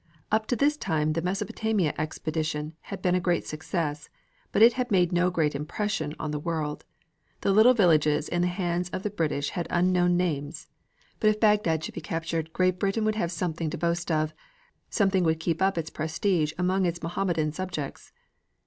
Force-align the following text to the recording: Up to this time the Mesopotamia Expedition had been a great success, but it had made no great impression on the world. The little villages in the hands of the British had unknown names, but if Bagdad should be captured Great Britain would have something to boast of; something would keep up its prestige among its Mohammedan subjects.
Up 0.31 0.47
to 0.47 0.55
this 0.55 0.77
time 0.77 1.13
the 1.13 1.21
Mesopotamia 1.21 1.93
Expedition 1.95 2.73
had 2.89 3.03
been 3.03 3.13
a 3.13 3.19
great 3.19 3.45
success, 3.45 4.09
but 4.51 4.63
it 4.63 4.73
had 4.73 4.89
made 4.89 5.11
no 5.11 5.29
great 5.29 5.53
impression 5.53 6.15
on 6.19 6.31
the 6.31 6.39
world. 6.39 6.85
The 7.41 7.51
little 7.51 7.75
villages 7.75 8.27
in 8.27 8.41
the 8.41 8.47
hands 8.47 8.89
of 8.89 9.03
the 9.03 9.11
British 9.11 9.49
had 9.49 9.67
unknown 9.69 10.17
names, 10.17 10.67
but 11.19 11.29
if 11.29 11.39
Bagdad 11.39 11.83
should 11.83 11.93
be 11.93 12.01
captured 12.01 12.51
Great 12.51 12.79
Britain 12.79 13.05
would 13.05 13.13
have 13.13 13.31
something 13.31 13.69
to 13.69 13.77
boast 13.77 14.09
of; 14.09 14.33
something 14.89 15.23
would 15.23 15.39
keep 15.39 15.61
up 15.61 15.77
its 15.77 15.91
prestige 15.91 16.51
among 16.57 16.87
its 16.87 17.03
Mohammedan 17.03 17.51
subjects. 17.51 18.11